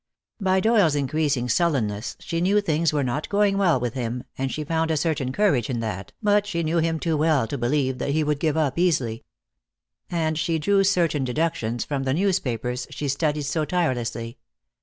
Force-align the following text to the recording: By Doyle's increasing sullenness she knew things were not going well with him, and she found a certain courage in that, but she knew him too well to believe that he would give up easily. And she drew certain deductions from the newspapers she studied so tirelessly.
By 0.39 0.61
Doyle's 0.61 0.95
increasing 0.95 1.47
sullenness 1.47 2.17
she 2.19 2.41
knew 2.41 2.59
things 2.59 2.91
were 2.91 3.03
not 3.03 3.29
going 3.29 3.55
well 3.59 3.79
with 3.79 3.93
him, 3.93 4.23
and 4.35 4.51
she 4.51 4.63
found 4.63 4.89
a 4.89 4.97
certain 4.97 5.31
courage 5.31 5.69
in 5.69 5.79
that, 5.81 6.11
but 6.23 6.47
she 6.47 6.63
knew 6.63 6.79
him 6.79 6.99
too 6.99 7.15
well 7.15 7.45
to 7.45 7.55
believe 7.55 7.99
that 7.99 8.09
he 8.09 8.23
would 8.23 8.39
give 8.39 8.57
up 8.57 8.79
easily. 8.79 9.23
And 10.09 10.39
she 10.39 10.57
drew 10.57 10.83
certain 10.83 11.23
deductions 11.23 11.85
from 11.85 12.01
the 12.01 12.15
newspapers 12.15 12.87
she 12.89 13.07
studied 13.07 13.43
so 13.43 13.63
tirelessly. 13.63 14.39